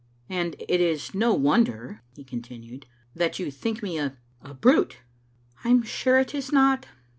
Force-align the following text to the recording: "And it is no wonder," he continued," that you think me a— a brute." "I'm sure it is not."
"And 0.41 0.55
it 0.57 0.81
is 0.81 1.13
no 1.13 1.35
wonder," 1.35 2.01
he 2.15 2.23
continued," 2.23 2.87
that 3.15 3.37
you 3.37 3.51
think 3.51 3.83
me 3.83 3.99
a— 3.99 4.17
a 4.41 4.55
brute." 4.55 4.97
"I'm 5.63 5.83
sure 5.83 6.17
it 6.17 6.33
is 6.33 6.51
not." 6.51 6.87